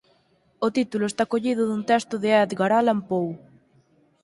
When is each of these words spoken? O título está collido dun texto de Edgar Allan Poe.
O 0.65 0.67
título 0.77 1.05
está 1.07 1.23
collido 1.33 1.63
dun 1.65 1.81
texto 1.91 2.15
de 2.23 2.29
Edgar 2.43 2.71
Allan 2.79 2.99
Poe. 3.09 3.33